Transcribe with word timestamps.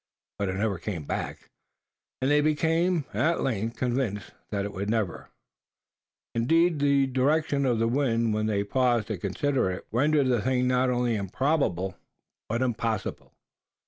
But 0.39 0.49
it 0.49 0.55
never 0.55 0.79
came 0.79 1.03
back; 1.03 1.51
and 2.23 2.31
they 2.31 2.41
became 2.41 3.05
at 3.13 3.41
length 3.41 3.77
convinced, 3.77 4.31
that 4.49 4.65
it 4.65 4.89
never 4.89 5.29
would. 6.33 6.41
Indeed, 6.41 6.79
the 6.79 7.05
direction 7.05 7.67
of 7.67 7.77
the 7.77 7.87
wind 7.87 8.33
when 8.33 8.47
they 8.47 8.63
paused 8.63 9.09
to 9.09 9.19
consider 9.19 9.69
it 9.69 9.85
rendered 9.91 10.25
the 10.25 10.41
thing 10.41 10.67
not 10.67 10.89
only 10.89 11.13
improbable, 11.13 11.97
but 12.49 12.63
impossible. 12.63 13.35